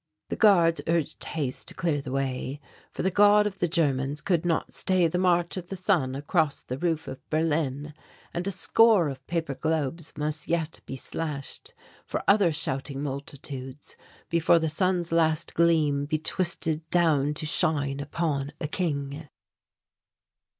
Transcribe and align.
The 0.29 0.35
guards 0.35 0.81
urged 0.87 1.23
haste 1.23 1.67
to 1.67 1.75
clear 1.75 2.01
the 2.01 2.11
way, 2.11 2.59
for 2.89 3.03
the 3.03 3.11
God 3.11 3.45
of 3.45 3.59
the 3.59 3.67
Germans 3.67 4.19
could 4.19 4.47
not 4.47 4.73
stay 4.73 5.05
the 5.05 5.19
march 5.19 5.57
of 5.57 5.67
the 5.67 5.75
sun 5.75 6.15
across 6.15 6.63
the 6.63 6.79
roof 6.79 7.07
of 7.07 7.21
Berlin, 7.29 7.93
and 8.33 8.47
a 8.47 8.49
score 8.49 9.09
of 9.09 9.23
paper 9.27 9.53
globes 9.53 10.11
must 10.17 10.47
yet 10.47 10.79
be 10.87 10.95
slashed 10.95 11.75
for 12.03 12.23
other 12.27 12.51
shouting 12.51 13.03
multitudes 13.03 13.95
before 14.27 14.57
the 14.57 14.69
sun's 14.69 15.11
last 15.11 15.53
gleam 15.53 16.07
be 16.07 16.17
twisted 16.17 16.89
down 16.89 17.35
to 17.35 17.45
shine 17.45 17.99
upon 17.99 18.53
a 18.59 18.67
king. 18.67 19.27